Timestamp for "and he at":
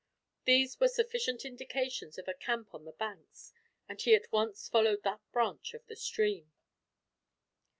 3.87-4.31